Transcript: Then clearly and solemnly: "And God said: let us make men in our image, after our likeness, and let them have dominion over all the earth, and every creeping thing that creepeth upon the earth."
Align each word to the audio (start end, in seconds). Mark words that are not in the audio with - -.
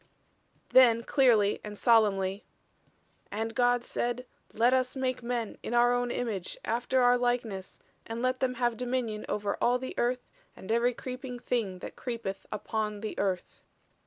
Then 0.69 1.03
clearly 1.03 1.61
and 1.63 1.77
solemnly: 1.77 2.43
"And 3.29 3.53
God 3.53 3.83
said: 3.85 4.25
let 4.51 4.73
us 4.73 4.95
make 4.95 5.21
men 5.21 5.59
in 5.61 5.75
our 5.75 5.93
image, 6.09 6.57
after 6.65 7.03
our 7.03 7.19
likeness, 7.19 7.77
and 8.07 8.19
let 8.19 8.39
them 8.39 8.55
have 8.55 8.77
dominion 8.77 9.27
over 9.29 9.59
all 9.61 9.77
the 9.77 9.93
earth, 9.99 10.27
and 10.55 10.71
every 10.71 10.95
creeping 10.95 11.37
thing 11.37 11.77
that 11.81 11.95
creepeth 11.95 12.47
upon 12.51 13.01
the 13.01 13.13
earth." 13.19 13.61